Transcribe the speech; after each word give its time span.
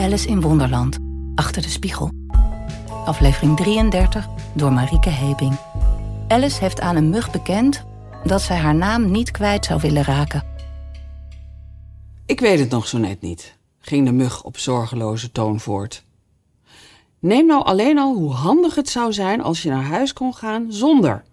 Alice 0.00 0.28
in 0.28 0.40
Wonderland, 0.40 0.98
Achter 1.34 1.62
de 1.62 1.68
Spiegel. 1.68 2.10
Aflevering 3.04 3.56
33 3.56 4.28
door 4.54 4.72
Marieke 4.72 5.08
Hebing. 5.08 5.58
Alice 6.28 6.60
heeft 6.60 6.80
aan 6.80 6.96
een 6.96 7.10
mug 7.10 7.30
bekend 7.30 7.84
dat 8.24 8.42
zij 8.42 8.56
haar 8.56 8.74
naam 8.74 9.10
niet 9.10 9.30
kwijt 9.30 9.64
zou 9.64 9.80
willen 9.80 10.04
raken. 10.04 10.42
Ik 12.26 12.40
weet 12.40 12.58
het 12.58 12.70
nog 12.70 12.86
zo 12.86 12.98
net 12.98 13.20
niet, 13.20 13.56
ging 13.80 14.06
de 14.06 14.12
mug 14.12 14.42
op 14.44 14.58
zorgeloze 14.58 15.32
toon 15.32 15.60
voort. 15.60 16.04
Neem 17.18 17.46
nou 17.46 17.64
alleen 17.64 17.98
al 17.98 18.14
hoe 18.14 18.32
handig 18.32 18.74
het 18.74 18.88
zou 18.88 19.12
zijn 19.12 19.42
als 19.42 19.62
je 19.62 19.68
naar 19.68 19.84
huis 19.84 20.12
kon 20.12 20.34
gaan 20.34 20.66
zonder. 20.68 21.24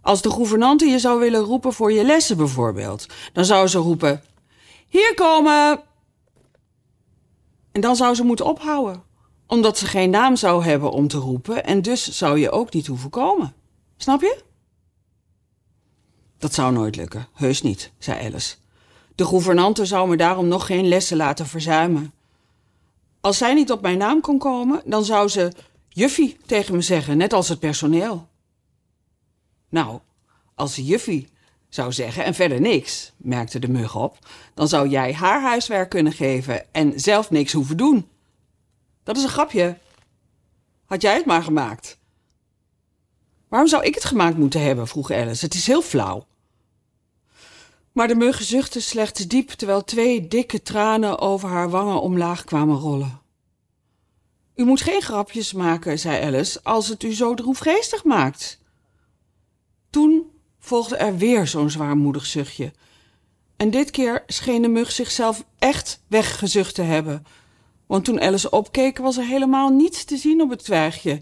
Als 0.00 0.22
de 0.22 0.30
gouvernante 0.30 0.86
je 0.86 0.98
zou 0.98 1.20
willen 1.20 1.40
roepen 1.40 1.72
voor 1.72 1.92
je 1.92 2.04
lessen 2.04 2.36
bijvoorbeeld, 2.36 3.06
dan 3.32 3.44
zou 3.44 3.66
ze 3.66 3.78
roepen: 3.78 4.22
Hier 4.88 5.12
komen! 5.14 5.86
En 7.78 7.84
dan 7.84 7.96
zou 7.96 8.14
ze 8.14 8.24
moeten 8.24 8.46
ophouden, 8.46 9.02
omdat 9.46 9.78
ze 9.78 9.86
geen 9.86 10.10
naam 10.10 10.36
zou 10.36 10.64
hebben 10.64 10.90
om 10.90 11.08
te 11.08 11.18
roepen 11.18 11.64
en 11.64 11.82
dus 11.82 12.16
zou 12.16 12.38
je 12.38 12.50
ook 12.50 12.72
niet 12.72 12.86
hoeven 12.86 13.10
komen. 13.10 13.54
Snap 13.96 14.20
je? 14.20 14.42
Dat 16.38 16.54
zou 16.54 16.72
nooit 16.72 16.96
lukken, 16.96 17.28
heus 17.32 17.62
niet, 17.62 17.92
zei 17.98 18.26
Alice. 18.26 18.54
De 19.14 19.24
gouvernante 19.24 19.84
zou 19.84 20.08
me 20.08 20.16
daarom 20.16 20.48
nog 20.48 20.66
geen 20.66 20.88
lessen 20.88 21.16
laten 21.16 21.46
verzuimen. 21.46 22.12
Als 23.20 23.38
zij 23.38 23.54
niet 23.54 23.72
op 23.72 23.80
mijn 23.80 23.98
naam 23.98 24.20
kon 24.20 24.38
komen, 24.38 24.82
dan 24.84 25.04
zou 25.04 25.28
ze 25.28 25.52
juffie 25.88 26.36
tegen 26.46 26.74
me 26.74 26.80
zeggen, 26.82 27.16
net 27.16 27.32
als 27.32 27.48
het 27.48 27.58
personeel. 27.58 28.28
Nou, 29.68 30.00
als 30.54 30.76
juffie 30.76 31.28
zou 31.68 31.92
zeggen 31.92 32.24
en 32.24 32.34
verder 32.34 32.60
niks, 32.60 33.12
merkte 33.16 33.58
de 33.58 33.68
mug 33.68 33.96
op, 33.96 34.18
dan 34.54 34.68
zou 34.68 34.88
jij 34.88 35.12
haar 35.12 35.40
huiswerk 35.40 35.88
kunnen 35.90 36.12
geven 36.12 36.74
en 36.74 37.00
zelf 37.00 37.30
niks 37.30 37.52
hoeven 37.52 37.76
doen. 37.76 38.08
Dat 39.02 39.16
is 39.16 39.22
een 39.22 39.28
grapje. 39.28 39.78
Had 40.84 41.02
jij 41.02 41.14
het 41.14 41.24
maar 41.24 41.42
gemaakt? 41.42 41.98
Waarom 43.48 43.68
zou 43.68 43.84
ik 43.84 43.94
het 43.94 44.04
gemaakt 44.04 44.36
moeten 44.36 44.62
hebben? 44.62 44.88
vroeg 44.88 45.10
Alice. 45.10 45.44
Het 45.44 45.54
is 45.54 45.66
heel 45.66 45.82
flauw. 45.82 46.26
Maar 47.92 48.08
de 48.08 48.14
mug 48.14 48.42
zuchtte 48.42 48.80
slechts 48.80 49.26
diep 49.26 49.50
terwijl 49.50 49.84
twee 49.84 50.28
dikke 50.28 50.62
tranen 50.62 51.18
over 51.18 51.48
haar 51.48 51.70
wangen 51.70 52.00
omlaag 52.00 52.44
kwamen 52.44 52.76
rollen. 52.76 53.20
U 54.54 54.64
moet 54.64 54.80
geen 54.80 55.02
grapjes 55.02 55.52
maken, 55.52 55.98
zei 55.98 56.24
Alice, 56.24 56.60
als 56.62 56.88
het 56.88 57.02
u 57.02 57.14
zo 57.14 57.34
droefgeestig 57.34 58.04
maakt. 58.04 58.60
Toen 59.90 60.30
volgde 60.68 60.96
er 60.96 61.16
weer 61.16 61.46
zo'n 61.46 61.70
zwaarmoedig 61.70 62.26
zuchtje. 62.26 62.72
En 63.56 63.70
dit 63.70 63.90
keer 63.90 64.22
scheen 64.26 64.62
de 64.62 64.68
mug 64.68 64.92
zichzelf 64.92 65.44
echt 65.58 66.00
weggezucht 66.06 66.74
te 66.74 66.82
hebben. 66.82 67.26
Want 67.86 68.04
toen 68.04 68.20
Alice 68.20 68.50
opkeek, 68.50 68.98
was 68.98 69.16
er 69.16 69.24
helemaal 69.24 69.68
niets 69.68 70.04
te 70.04 70.16
zien 70.16 70.40
op 70.40 70.50
het 70.50 70.64
twijgje. 70.64 71.20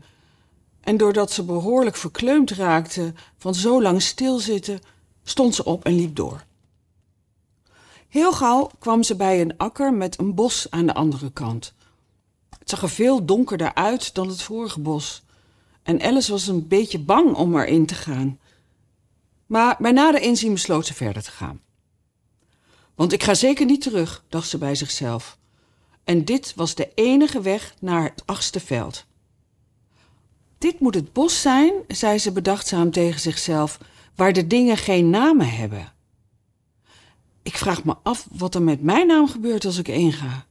En 0.80 0.96
doordat 0.96 1.32
ze 1.32 1.44
behoorlijk 1.44 1.96
verkleumd 1.96 2.50
raakte 2.50 3.12
van 3.36 3.54
zo 3.54 3.82
lang 3.82 4.02
stilzitten, 4.02 4.80
stond 5.24 5.54
ze 5.54 5.64
op 5.64 5.84
en 5.84 5.94
liep 5.94 6.16
door. 6.16 6.44
Heel 8.08 8.32
gauw 8.32 8.70
kwam 8.78 9.02
ze 9.02 9.16
bij 9.16 9.40
een 9.40 9.56
akker 9.56 9.92
met 9.94 10.18
een 10.18 10.34
bos 10.34 10.66
aan 10.70 10.86
de 10.86 10.94
andere 10.94 11.32
kant. 11.32 11.74
Het 12.58 12.70
zag 12.70 12.82
er 12.82 12.90
veel 12.90 13.24
donkerder 13.24 13.74
uit 13.74 14.14
dan 14.14 14.28
het 14.28 14.42
vorige 14.42 14.80
bos. 14.80 15.22
En 15.82 16.02
Alice 16.02 16.30
was 16.30 16.46
een 16.46 16.68
beetje 16.68 16.98
bang 16.98 17.34
om 17.34 17.56
erin 17.58 17.86
te 17.86 17.94
gaan. 17.94 18.38
Maar 19.46 19.76
bij 19.78 19.92
nader 19.92 20.20
inzien 20.20 20.52
besloot 20.52 20.86
ze 20.86 20.94
verder 20.94 21.22
te 21.22 21.30
gaan. 21.30 21.60
Want 22.94 23.12
ik 23.12 23.22
ga 23.22 23.34
zeker 23.34 23.66
niet 23.66 23.80
terug, 23.80 24.24
dacht 24.28 24.48
ze 24.48 24.58
bij 24.58 24.74
zichzelf. 24.74 25.38
En 26.04 26.24
dit 26.24 26.52
was 26.54 26.74
de 26.74 26.90
enige 26.94 27.40
weg 27.40 27.74
naar 27.80 28.02
het 28.02 28.22
achtste 28.26 28.60
veld. 28.60 29.06
Dit 30.58 30.80
moet 30.80 30.94
het 30.94 31.12
bos 31.12 31.40
zijn, 31.40 31.72
zei 31.88 32.18
ze 32.18 32.32
bedachtzaam 32.32 32.90
tegen 32.90 33.20
zichzelf, 33.20 33.78
waar 34.14 34.32
de 34.32 34.46
dingen 34.46 34.76
geen 34.76 35.10
namen 35.10 35.48
hebben. 35.50 35.92
Ik 37.42 37.56
vraag 37.56 37.84
me 37.84 37.96
af 38.02 38.26
wat 38.30 38.54
er 38.54 38.62
met 38.62 38.82
mijn 38.82 39.06
naam 39.06 39.28
gebeurt 39.28 39.64
als 39.64 39.78
ik 39.78 39.88
inga. 39.88 40.46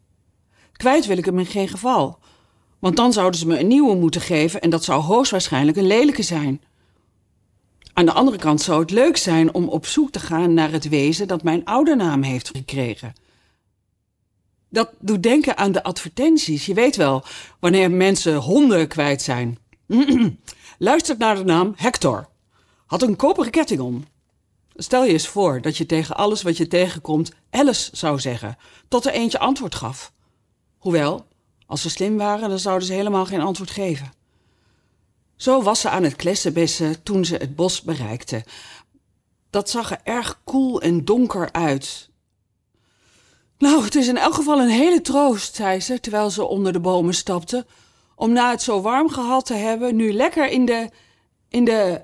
Kwijt 0.71 1.05
wil 1.05 1.17
ik 1.17 1.25
hem 1.25 1.39
in 1.39 1.45
geen 1.45 1.67
geval, 1.67 2.19
want 2.79 2.95
dan 2.95 3.13
zouden 3.13 3.39
ze 3.39 3.47
me 3.47 3.59
een 3.59 3.67
nieuwe 3.67 3.95
moeten 3.95 4.21
geven 4.21 4.61
en 4.61 4.69
dat 4.69 4.83
zou 4.83 5.01
hoogstwaarschijnlijk 5.01 5.77
een 5.77 5.87
lelijke 5.87 6.23
zijn. 6.23 6.61
Aan 7.97 8.05
de 8.05 8.11
andere 8.11 8.37
kant 8.37 8.61
zou 8.61 8.81
het 8.81 8.91
leuk 8.91 9.17
zijn 9.17 9.53
om 9.53 9.67
op 9.67 9.85
zoek 9.85 10.11
te 10.11 10.19
gaan 10.19 10.53
naar 10.53 10.71
het 10.71 10.89
wezen 10.89 11.27
dat 11.27 11.43
mijn 11.43 11.65
oude 11.65 11.95
naam 11.95 12.21
heeft 12.21 12.49
gekregen. 12.49 13.13
Dat 14.69 14.89
doet 14.99 15.23
denken 15.23 15.57
aan 15.57 15.71
de 15.71 15.83
advertenties. 15.83 16.65
Je 16.65 16.73
weet 16.73 16.95
wel, 16.95 17.23
wanneer 17.59 17.91
mensen 17.91 18.35
honden 18.35 18.87
kwijt 18.87 19.21
zijn. 19.21 19.57
Luistert 20.77 21.17
naar 21.17 21.35
de 21.35 21.43
naam 21.43 21.73
Hector. 21.75 22.29
Had 22.85 23.01
een 23.01 23.15
koperen 23.15 23.51
ketting 23.51 23.79
om. 23.79 24.05
Stel 24.73 25.03
je 25.03 25.11
eens 25.11 25.27
voor 25.27 25.61
dat 25.61 25.77
je 25.77 25.85
tegen 25.85 26.15
alles 26.15 26.41
wat 26.41 26.57
je 26.57 26.67
tegenkomt 26.67 27.31
Alice 27.49 27.89
zou 27.93 28.19
zeggen, 28.19 28.57
tot 28.87 29.05
er 29.05 29.11
eentje 29.11 29.39
antwoord 29.39 29.75
gaf. 29.75 30.11
Hoewel, 30.77 31.27
als 31.65 31.81
ze 31.81 31.89
slim 31.89 32.17
waren, 32.17 32.49
dan 32.49 32.59
zouden 32.59 32.87
ze 32.87 32.93
helemaal 32.93 33.25
geen 33.25 33.41
antwoord 33.41 33.71
geven. 33.71 34.11
Zo 35.35 35.61
was 35.61 35.79
ze 35.79 35.89
aan 35.89 36.03
het 36.03 36.15
klessenbessen 36.15 37.03
toen 37.03 37.25
ze 37.25 37.35
het 37.35 37.55
bos 37.55 37.81
bereikte. 37.81 38.45
Dat 39.49 39.69
zag 39.69 39.91
er 39.91 39.99
erg 40.03 40.41
koel 40.43 40.81
en 40.81 41.05
donker 41.05 41.51
uit. 41.51 42.09
Nou, 43.57 43.83
het 43.83 43.95
is 43.95 44.07
in 44.07 44.17
elk 44.17 44.33
geval 44.33 44.59
een 44.59 44.69
hele 44.69 45.01
troost, 45.01 45.55
zei 45.55 45.79
ze 45.79 45.99
terwijl 45.99 46.29
ze 46.29 46.43
onder 46.45 46.73
de 46.73 46.79
bomen 46.79 47.13
stapte, 47.13 47.65
om 48.15 48.31
na 48.31 48.49
het 48.49 48.61
zo 48.61 48.81
warm 48.81 49.09
gehad 49.09 49.45
te 49.45 49.53
hebben, 49.53 49.95
nu 49.95 50.13
lekker 50.13 50.49
in 50.49 50.65
de. 50.65 50.89
in 51.49 51.65
de. 51.65 52.01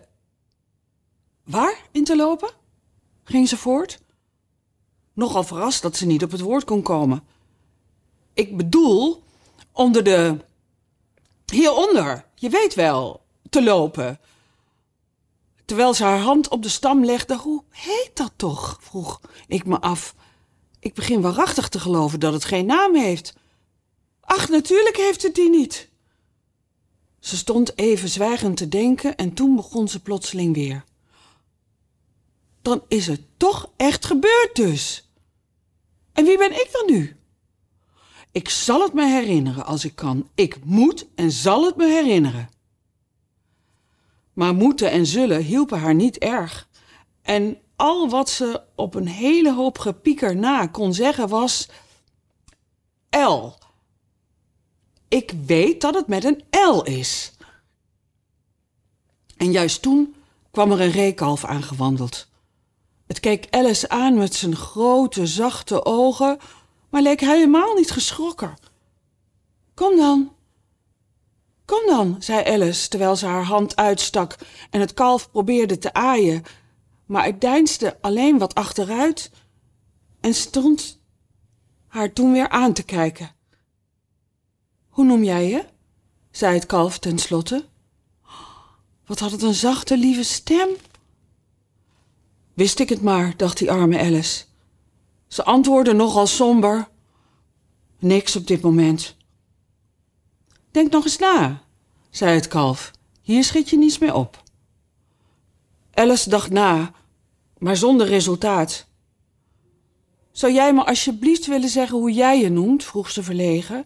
waar 1.43 1.75
in 1.91 2.03
te 2.03 2.15
lopen? 2.15 2.49
ging 3.23 3.47
ze 3.47 3.57
voort. 3.57 3.99
Nogal 5.13 5.43
verrast 5.43 5.81
dat 5.81 5.95
ze 5.95 6.05
niet 6.05 6.23
op 6.23 6.31
het 6.31 6.41
woord 6.41 6.63
kon 6.63 6.81
komen. 6.81 7.23
Ik 8.33 8.57
bedoel, 8.57 9.23
onder 9.71 10.03
de. 10.03 10.37
hieronder, 11.45 12.25
je 12.35 12.49
weet 12.49 12.73
wel, 12.73 13.20
te 13.51 13.63
lopen. 13.63 14.19
Terwijl 15.65 15.93
ze 15.93 16.03
haar 16.03 16.19
hand 16.19 16.47
op 16.47 16.63
de 16.63 16.69
stam 16.69 17.05
legde, 17.05 17.35
hoe 17.35 17.63
heet 17.69 18.11
dat 18.13 18.31
toch? 18.35 18.77
vroeg 18.81 19.21
ik 19.47 19.65
me 19.65 19.79
af. 19.79 20.15
Ik 20.79 20.93
begin 20.93 21.21
waarachtig 21.21 21.69
te 21.69 21.79
geloven 21.79 22.19
dat 22.19 22.33
het 22.33 22.45
geen 22.45 22.65
naam 22.65 22.95
heeft. 22.95 23.33
Ach, 24.21 24.49
natuurlijk 24.49 24.97
heeft 24.97 25.21
het 25.21 25.35
die 25.35 25.49
niet. 25.49 25.89
Ze 27.19 27.37
stond 27.37 27.77
even 27.77 28.09
zwijgend 28.09 28.57
te 28.57 28.67
denken 28.67 29.15
en 29.15 29.33
toen 29.33 29.55
begon 29.55 29.87
ze 29.87 30.01
plotseling 30.01 30.55
weer. 30.55 30.83
Dan 32.61 32.83
is 32.87 33.07
het 33.07 33.21
toch 33.37 33.71
echt 33.77 34.05
gebeurd 34.05 34.49
dus. 34.53 35.09
En 36.13 36.25
wie 36.25 36.37
ben 36.37 36.51
ik 36.51 36.69
dan 36.71 36.95
nu? 36.95 37.15
Ik 38.31 38.49
zal 38.49 38.81
het 38.81 38.93
me 38.93 39.05
herinneren 39.05 39.65
als 39.65 39.85
ik 39.85 39.95
kan. 39.95 40.29
Ik 40.35 40.63
moet 40.63 41.07
en 41.15 41.31
zal 41.31 41.65
het 41.65 41.75
me 41.75 41.87
herinneren. 41.87 42.49
Maar 44.41 44.55
moeten 44.55 44.91
en 44.91 45.05
zullen 45.05 45.43
hielpen 45.43 45.79
haar 45.79 45.95
niet 45.95 46.17
erg. 46.17 46.67
En 47.21 47.57
al 47.75 48.09
wat 48.09 48.29
ze 48.29 48.61
op 48.75 48.95
een 48.95 49.07
hele 49.07 49.53
hoop 49.53 49.77
gepieker 49.77 50.35
na 50.35 50.67
kon 50.67 50.93
zeggen 50.93 51.27
was: 51.27 51.67
L. 53.09 53.47
Ik 55.07 55.33
weet 55.45 55.81
dat 55.81 55.95
het 55.95 56.07
met 56.07 56.23
een 56.23 56.43
L 56.49 56.81
is. 56.81 57.33
En 59.37 59.51
juist 59.51 59.81
toen 59.81 60.15
kwam 60.51 60.71
er 60.71 60.81
een 60.81 60.91
reekalf 60.91 61.45
aangewandeld. 61.45 62.27
Het 63.07 63.19
keek 63.19 63.47
Alice 63.49 63.89
aan 63.89 64.13
met 64.13 64.33
zijn 64.33 64.55
grote, 64.55 65.27
zachte 65.27 65.85
ogen, 65.85 66.37
maar 66.89 67.01
leek 67.01 67.19
helemaal 67.19 67.73
niet 67.73 67.91
geschrokken. 67.91 68.57
Kom 69.73 69.97
dan, 69.97 70.31
Kom 71.71 71.85
dan, 71.85 72.15
zei 72.19 72.43
Alice 72.45 72.87
terwijl 72.87 73.15
ze 73.15 73.25
haar 73.25 73.43
hand 73.43 73.75
uitstak 73.75 74.35
en 74.69 74.79
het 74.79 74.93
kalf 74.93 75.31
probeerde 75.31 75.77
te 75.77 75.93
aaien. 75.93 76.43
Maar 77.05 77.25
het 77.25 77.41
deinsde 77.41 77.97
alleen 78.01 78.37
wat 78.37 78.55
achteruit 78.55 79.31
en 80.19 80.33
stond 80.33 80.99
haar 81.87 82.13
toen 82.13 82.31
weer 82.31 82.49
aan 82.49 82.73
te 82.73 82.83
kijken. 82.83 83.31
Hoe 84.89 85.05
noem 85.05 85.23
jij 85.23 85.49
je? 85.49 85.65
zei 86.31 86.53
het 86.53 86.65
kalf 86.65 86.99
tenslotte. 86.99 87.65
Wat 89.05 89.19
had 89.19 89.31
het 89.31 89.41
een 89.41 89.53
zachte, 89.53 89.97
lieve 89.97 90.23
stem. 90.23 90.69
Wist 92.53 92.79
ik 92.79 92.89
het 92.89 93.01
maar, 93.01 93.37
dacht 93.37 93.57
die 93.57 93.71
arme 93.71 93.99
Alice. 93.99 94.43
Ze 95.27 95.43
antwoordde 95.43 95.93
nogal 95.93 96.27
somber. 96.27 96.89
Niks 97.99 98.35
op 98.35 98.47
dit 98.47 98.61
moment. 98.61 99.19
Denk 100.71 100.91
nog 100.91 101.03
eens 101.03 101.17
na, 101.17 101.61
zei 102.09 102.35
het 102.35 102.47
kalf. 102.47 102.91
Hier 103.21 103.43
schiet 103.43 103.69
je 103.69 103.77
niets 103.77 103.97
meer 103.97 104.13
op. 104.13 104.43
Alice 105.93 106.29
dacht 106.29 106.49
na, 106.49 106.93
maar 107.57 107.77
zonder 107.77 108.07
resultaat. 108.07 108.85
Zou 110.31 110.53
jij 110.53 110.73
me 110.73 110.85
alsjeblieft 110.85 111.45
willen 111.45 111.69
zeggen 111.69 111.97
hoe 111.97 112.11
jij 112.11 112.39
je 112.39 112.49
noemt? 112.49 112.83
vroeg 112.83 113.09
ze 113.09 113.23
verlegen. 113.23 113.85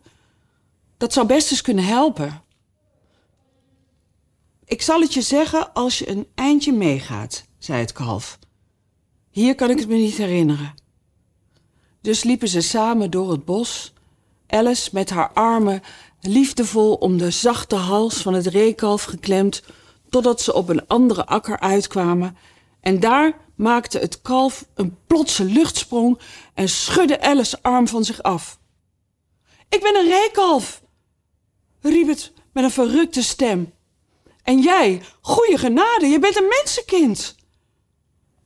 Dat 0.97 1.13
zou 1.13 1.27
best 1.27 1.51
eens 1.51 1.61
kunnen 1.61 1.85
helpen. 1.85 2.43
Ik 4.65 4.81
zal 4.81 5.01
het 5.01 5.13
je 5.13 5.21
zeggen 5.21 5.73
als 5.73 5.99
je 5.99 6.09
een 6.09 6.27
eindje 6.35 6.73
meegaat, 6.73 7.45
zei 7.57 7.79
het 7.79 7.91
kalf. 7.91 8.39
Hier 9.29 9.55
kan 9.55 9.69
ik 9.69 9.79
het 9.79 9.87
me 9.87 9.95
niet 9.95 10.17
herinneren. 10.17 10.73
Dus 12.01 12.23
liepen 12.23 12.47
ze 12.47 12.61
samen 12.61 13.11
door 13.11 13.31
het 13.31 13.45
bos, 13.45 13.93
Alice 14.47 14.89
met 14.93 15.09
haar 15.09 15.33
armen 15.33 15.81
liefdevol 16.25 16.93
om 16.93 17.17
de 17.17 17.31
zachte 17.31 17.75
hals 17.75 18.15
van 18.15 18.33
het 18.33 18.45
reekalf 18.45 19.03
geklemd, 19.03 19.63
totdat 20.09 20.41
ze 20.41 20.53
op 20.53 20.69
een 20.69 20.87
andere 20.87 21.25
akker 21.25 21.59
uitkwamen. 21.59 22.37
En 22.81 22.99
daar 22.99 23.37
maakte 23.55 23.99
het 23.99 24.21
kalf 24.21 24.65
een 24.73 24.97
plotse 25.07 25.43
luchtsprong 25.43 26.19
en 26.53 26.69
schudde 26.69 27.21
Alice's 27.21 27.61
arm 27.61 27.87
van 27.87 28.03
zich 28.03 28.23
af. 28.23 28.59
Ik 29.69 29.81
ben 29.81 29.95
een 29.95 30.09
reekalf, 30.09 30.81
riep 31.81 32.07
het 32.07 32.31
met 32.53 32.63
een 32.63 32.71
verrukte 32.71 33.23
stem. 33.23 33.73
En 34.43 34.61
jij, 34.61 35.01
goeie 35.21 35.57
genade, 35.57 36.07
je 36.07 36.19
bent 36.19 36.37
een 36.37 36.47
mensenkind. 36.47 37.35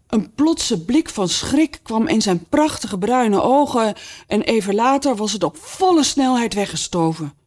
Een 0.08 0.34
plotse 0.34 0.86
blik 0.86 1.10
van 1.10 1.30
schrik 1.30 1.80
kwam 1.84 2.08
in 2.08 2.22
zijn 2.22 2.46
prachtige 2.50 2.98
bruine 2.98 3.42
ogen 3.42 3.96
en 4.28 4.42
even 4.42 4.76
later 4.76 5.16
was 5.16 5.32
het 5.32 5.44
op 5.44 5.58
volle 5.58 6.04
snelheid 6.04 6.54
weggestoven. 6.54 7.39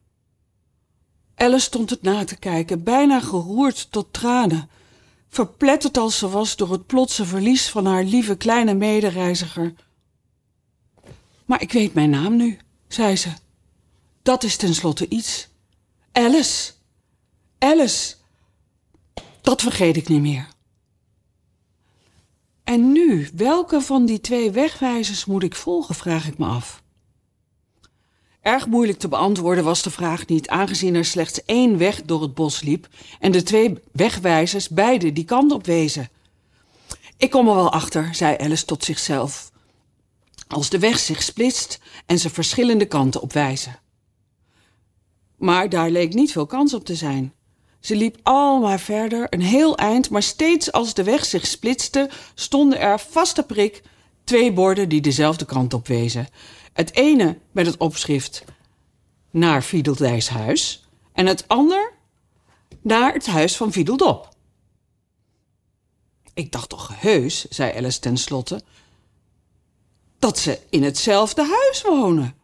Alice 1.43 1.65
stond 1.65 1.89
het 1.89 2.01
na 2.01 2.23
te 2.23 2.35
kijken, 2.35 2.83
bijna 2.83 3.19
geroerd 3.19 3.91
tot 3.91 4.13
tranen, 4.13 4.69
verpletterd 5.29 5.97
als 5.97 6.17
ze 6.17 6.29
was 6.29 6.55
door 6.55 6.71
het 6.71 6.85
plotse 6.85 7.25
verlies 7.25 7.69
van 7.69 7.85
haar 7.85 8.03
lieve 8.03 8.35
kleine 8.35 8.73
medereiziger. 8.73 9.73
Maar 11.45 11.61
ik 11.61 11.71
weet 11.71 11.93
mijn 11.93 12.09
naam 12.09 12.35
nu, 12.35 12.59
zei 12.87 13.15
ze. 13.15 13.29
Dat 14.21 14.43
is 14.43 14.55
tenslotte 14.55 15.09
iets. 15.09 15.47
Alice. 16.11 16.71
Alice. 17.59 18.15
Dat 19.41 19.61
vergeet 19.61 19.97
ik 19.97 20.07
niet 20.07 20.21
meer. 20.21 20.47
En 22.63 22.91
nu, 22.91 23.29
welke 23.33 23.81
van 23.81 24.05
die 24.05 24.21
twee 24.21 24.51
wegwijzers 24.51 25.25
moet 25.25 25.43
ik 25.43 25.55
volgen, 25.55 25.95
vraag 25.95 26.27
ik 26.27 26.37
me 26.37 26.45
af. 26.45 26.82
Erg 28.43 28.67
moeilijk 28.67 28.99
te 28.99 29.07
beantwoorden 29.07 29.63
was 29.63 29.81
de 29.81 29.91
vraag 29.91 30.27
niet, 30.27 30.49
aangezien 30.49 30.95
er 30.95 31.05
slechts 31.05 31.45
één 31.45 31.77
weg 31.77 32.01
door 32.01 32.21
het 32.21 32.33
bos 32.33 32.61
liep 32.61 32.87
en 33.19 33.31
de 33.31 33.43
twee 33.43 33.79
wegwijzers 33.91 34.69
beide 34.69 35.13
die 35.13 35.25
kant 35.25 35.51
op 35.51 35.65
wezen. 35.65 36.09
Ik 37.17 37.29
kom 37.29 37.47
er 37.47 37.55
wel 37.55 37.71
achter, 37.71 38.15
zei 38.15 38.37
Alice 38.37 38.65
tot 38.65 38.83
zichzelf, 38.83 39.51
als 40.47 40.69
de 40.69 40.79
weg 40.79 40.99
zich 40.99 41.23
splitst 41.23 41.79
en 42.05 42.19
ze 42.19 42.29
verschillende 42.29 42.85
kanten 42.85 43.21
op 43.21 43.33
wijzen. 43.33 43.79
Maar 45.37 45.69
daar 45.69 45.89
leek 45.89 46.13
niet 46.13 46.31
veel 46.31 46.45
kans 46.45 46.73
op 46.73 46.85
te 46.85 46.95
zijn. 46.95 47.33
Ze 47.79 47.95
liep 47.95 48.17
al 48.23 48.59
maar 48.59 48.79
verder, 48.79 49.27
een 49.29 49.41
heel 49.41 49.77
eind, 49.77 50.09
maar 50.09 50.23
steeds 50.23 50.71
als 50.71 50.93
de 50.93 51.03
weg 51.03 51.25
zich 51.25 51.47
splitste, 51.47 52.09
stonden 52.33 52.79
er 52.79 52.99
vaste 52.99 53.43
prik 53.43 53.81
twee 54.23 54.53
borden 54.53 54.89
die 54.89 55.01
dezelfde 55.01 55.45
kant 55.45 55.73
op 55.73 55.87
wezen. 55.87 56.27
Het 56.73 56.95
ene 56.95 57.37
met 57.51 57.65
het 57.65 57.77
opschrift 57.77 58.43
naar 59.31 59.61
Fiedeldijs 59.61 60.29
huis 60.29 60.87
en 61.13 61.25
het 61.25 61.47
ander 61.47 61.93
naar 62.81 63.13
het 63.13 63.25
huis 63.25 63.57
van 63.57 63.71
Fiedeldop. 63.71 64.29
Ik 66.33 66.51
dacht 66.51 66.69
toch 66.69 67.01
heus, 67.01 67.45
zei 67.49 67.77
Alice 67.77 67.99
tenslotte, 67.99 68.61
dat 70.19 70.39
ze 70.39 70.59
in 70.69 70.83
hetzelfde 70.83 71.45
huis 71.45 71.81
wonen. 71.81 72.35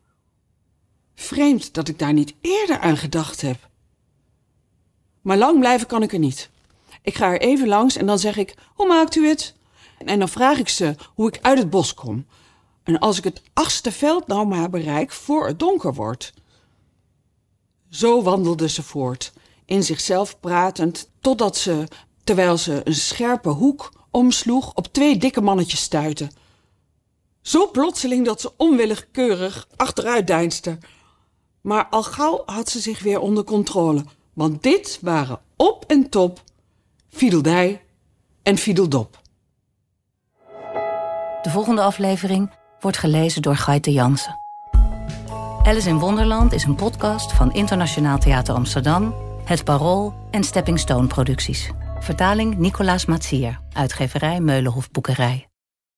Vreemd 1.15 1.73
dat 1.73 1.87
ik 1.87 1.99
daar 1.99 2.13
niet 2.13 2.33
eerder 2.41 2.79
aan 2.79 2.97
gedacht 2.97 3.41
heb. 3.41 3.69
Maar 5.21 5.37
lang 5.37 5.59
blijven 5.59 5.87
kan 5.87 6.03
ik 6.03 6.13
er 6.13 6.19
niet. 6.19 6.49
Ik 7.01 7.15
ga 7.15 7.25
er 7.31 7.41
even 7.41 7.67
langs 7.67 7.95
en 7.95 8.05
dan 8.05 8.19
zeg 8.19 8.37
ik: 8.37 8.55
Hoe 8.73 8.87
maakt 8.87 9.15
u 9.15 9.27
het? 9.27 9.53
En 10.05 10.19
dan 10.19 10.29
vraag 10.29 10.57
ik 10.57 10.69
ze 10.69 10.95
hoe 11.13 11.27
ik 11.27 11.39
uit 11.41 11.57
het 11.57 11.69
bos 11.69 11.93
kom. 11.93 12.25
En 12.83 12.99
als 12.99 13.17
ik 13.17 13.23
het 13.23 13.41
achtste 13.53 13.91
veld 13.91 14.27
nou 14.27 14.47
maar 14.47 14.69
bereik 14.69 15.11
voor 15.11 15.47
het 15.47 15.59
donker 15.59 15.93
wordt. 15.93 16.33
Zo 17.89 18.23
wandelde 18.23 18.69
ze 18.69 18.83
voort, 18.83 19.33
in 19.65 19.83
zichzelf 19.83 20.39
pratend, 20.39 21.09
totdat 21.21 21.57
ze, 21.57 21.87
terwijl 22.23 22.57
ze 22.57 22.81
een 22.83 22.95
scherpe 22.95 23.49
hoek 23.49 23.91
omsloeg, 24.11 24.73
op 24.73 24.87
twee 24.87 25.17
dikke 25.17 25.41
mannetjes 25.41 25.81
stuitte. 25.81 26.29
Zo 27.41 27.71
plotseling 27.71 28.25
dat 28.25 28.41
ze 28.41 28.51
onwillekeurig 28.57 29.67
achteruit 29.75 30.27
deinsde. 30.27 30.77
Maar 31.61 31.87
al 31.87 32.03
gauw 32.03 32.43
had 32.45 32.69
ze 32.69 32.79
zich 32.79 32.99
weer 32.99 33.19
onder 33.19 33.43
controle, 33.43 34.05
want 34.33 34.63
dit 34.63 34.99
waren 35.01 35.41
op 35.55 35.85
en 35.87 36.09
top 36.09 36.43
Fiedeldij 37.09 37.81
en 38.43 38.57
Fiedeldop. 38.57 39.21
De 41.41 41.49
volgende 41.49 41.81
aflevering 41.81 42.51
wordt 42.79 42.97
gelezen 42.97 43.41
door 43.41 43.55
Gaite 43.55 43.91
Jansen. 43.91 44.39
Alice 45.63 45.89
in 45.89 45.99
Wonderland 45.99 46.53
is 46.53 46.63
een 46.63 46.75
podcast 46.75 47.33
van 47.33 47.53
Internationaal 47.53 48.17
Theater 48.17 48.55
Amsterdam, 48.55 49.15
Het 49.43 49.63
Parool 49.63 50.13
en 50.31 50.43
Stepping 50.43 50.79
Stone 50.79 51.07
Producties. 51.07 51.71
Vertaling 51.99 52.57
Nicolaas 52.57 53.05
Matsier, 53.05 53.59
uitgeverij 53.73 54.39
Meulenhof 54.39 54.91
Boekerij. 54.91 55.48